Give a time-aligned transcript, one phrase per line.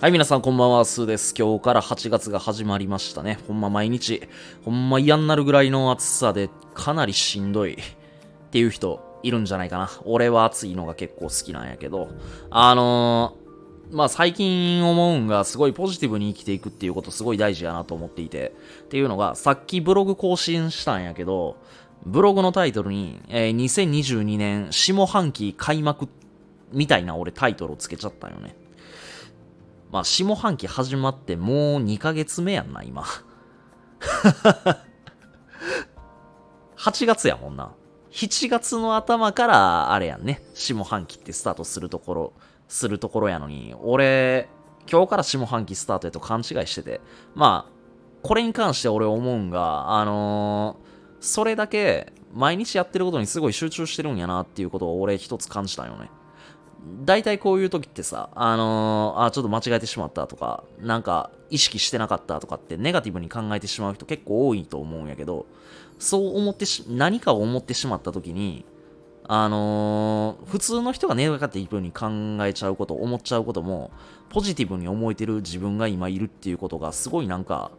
[0.00, 1.34] はい、皆さんこんばんは、スーです。
[1.36, 3.40] 今日から8月が始まりましたね。
[3.48, 4.22] ほんま毎日、
[4.64, 7.76] ほんま嫌になるぐらいの暑さでかなりしんどいっ
[8.52, 9.90] ていう人いるんじゃないかな。
[10.04, 12.10] 俺は暑いのが結構好きなんやけど、
[12.48, 21.56] あのー、まあ最近思うんがすごいポジティブに生きていくっていうことすごい大事やなと思っていて、っていうのがさっきブログ更新したんやけど、
[22.06, 26.08] ブログのタイトルに、えー、2022年下半期開幕
[26.72, 28.54] みたいな俺タイトルをつけちゃったんよね。
[29.90, 33.04] まあ、下半期始まってもう2ヶ月目やんな、今。
[36.76, 37.72] 8月やもんな。
[38.10, 40.42] 7月の頭から、あれやんね。
[40.54, 42.32] 下半期ってスタートするところ、
[42.68, 44.48] するところやのに、俺、
[44.90, 47.00] 今日から下半期スタートやと勘違いしてて。
[47.34, 47.72] まあ、
[48.22, 50.88] これに関して俺思うんが、あのー、
[51.20, 56.10] それだけ毎日やってることにすごい集中してるんやなっていうことを俺一つ感じたよね。
[57.04, 65.46] 大体こういう時ってさ、あのー、あ、ちょっと間違えてしまったとか、なんか意識してなかったとかってネガティブに考えてしまう人結構多いと思うんやけど、
[65.98, 68.64] そう思ってし、何かを思ってしまった時に、
[69.24, 73.90] あのー、普通の人がネガティブに考えちゃうこと、思っちゃうことも、
[74.30, 77.70] ポジティブに思えてる自分が今いるっていうことがすごいなんか、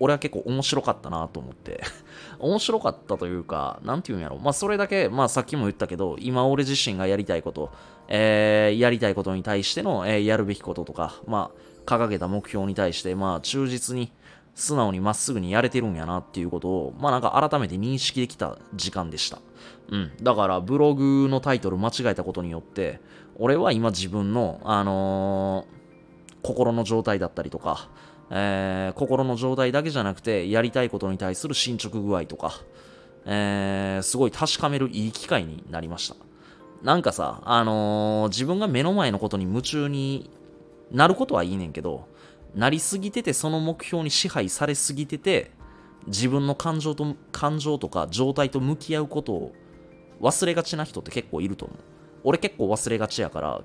[0.00, 1.82] 俺は結構面白かったなと思って
[2.38, 4.38] 面白かったというか、なんて言うんやろ。
[4.38, 7.70] まあそれだけ、まあさっきも言ったけど、今俺自身がやりたいこと、
[8.08, 14.12] えー、やりたいことに対しての、えー、やるべきこととか、まあ掲げた目標に対して、まあ忠実に、
[14.54, 19.38] 素直にまっすぐにやれてるんやなっていうことを、まあなんか改めて認識できた時間でした。
[19.90, 20.12] うん。
[20.20, 23.00] だからブログのタイトル間違えたことによって、
[23.38, 27.88] 俺は今自分の、あのー、心の状態だったりとか、
[28.34, 32.54] えー、心の状態だけじゃなくて、やりたいことに対する進捗具合とか、
[33.26, 36.16] えー、すごい確かめるいい機会になりました。
[36.82, 40.30] なんかさ、あのー、自分が目の前のことに夢中に
[40.90, 42.08] なることはいいねんけど、
[42.54, 45.50] なりすぎてて、その目標に支配されすぎてて、
[46.06, 49.52] 自分の感情と、感情とか状態と向き合うことを
[50.22, 51.78] 忘れがちな人って結構いると思う。
[52.24, 53.60] 俺結構忘れがちやから、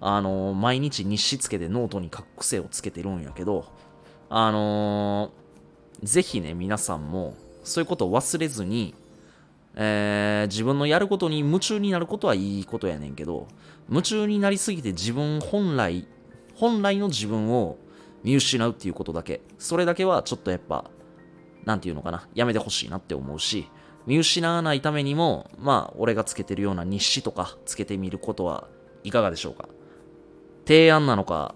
[0.00, 3.66] あのー、毎日日誌つけてノートに書く癖をつけてるんやけど、
[4.34, 8.94] あのー、ぜひね、皆さんも、そういうことを忘れずに、
[9.74, 13.46] えー、自分のやることに夢中になることはいいことやねんけど、
[13.90, 16.08] 夢中になりすぎて自分本来、
[16.54, 17.76] 本来の自分を
[18.24, 20.90] 見失うっていうことだけ、それだけはちょっとやっぱ、
[21.66, 23.68] なんていうのかな、やめてほしいなって思うし、
[24.06, 28.66] 見失わないためにも、まあ、俺がつけてるような日誌とかつけてみることは
[29.04, 29.68] いかがでしょうか。
[30.66, 31.54] 提案なのか、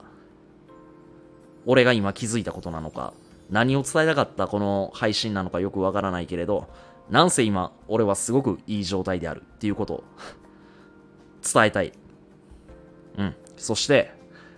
[1.66, 3.12] 俺が今気づいたことなのか、
[3.50, 6.68] 何を伝えたかったこの配信なのかよくわからないけれど、
[7.10, 10.04] なんせ今、俺はすごくいい状態であるっていうことを
[11.42, 11.92] 伝えたい。
[13.18, 13.34] うん。
[13.56, 14.12] そして、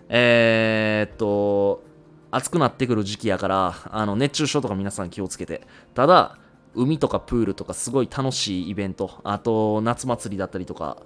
[0.08, 1.82] えー、っと、
[2.30, 5.66] 暑くなってくる時期やから、あの、熱中症とか皆さん気をつけて。
[5.94, 6.38] ただ、
[6.74, 10.98] 海とかプールとかすごい楽しいイベント、あと、夏祭りだったりとか、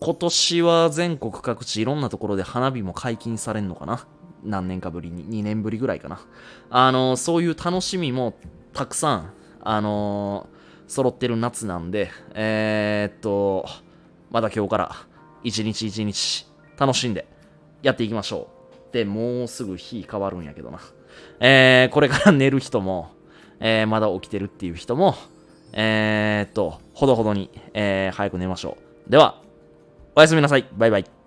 [0.00, 4.06] 今年は全国各地いろんなところで花火も解禁されんのかな
[4.44, 6.20] 何年かぶりに、2年ぶりぐらいかな。
[6.70, 8.34] あの、そういう楽しみも
[8.72, 10.48] たくさん、あの
[10.90, 13.66] 揃ってる夏なんで、えー、っと、
[14.30, 14.96] まだ今日から
[15.44, 16.46] 一日一日
[16.78, 17.26] 楽しんで
[17.82, 18.48] やっていきましょ
[18.90, 18.92] う。
[18.92, 20.80] で、もうすぐ日変わるんやけどな。
[21.38, 23.10] えー、これから 寝る人も、
[23.60, 25.14] えー、まだ起きてるっていう人も、
[25.72, 29.10] えー、っと、ほどほどに、えー、早く寝ましょう。
[29.10, 29.40] では、
[30.16, 30.66] おやすみなさい。
[30.76, 31.19] バイバイ。